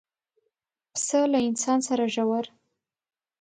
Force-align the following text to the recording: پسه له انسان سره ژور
پسه 0.93 1.19
له 1.31 1.39
انسان 1.47 1.79
سره 1.87 2.03
ژور 2.13 2.45